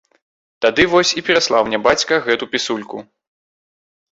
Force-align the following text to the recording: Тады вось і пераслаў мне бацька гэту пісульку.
Тады 0.65 0.85
вось 0.93 1.11
і 1.21 1.23
пераслаў 1.27 1.61
мне 1.67 1.79
бацька 1.89 2.13
гэту 2.29 2.51
пісульку. 2.55 2.97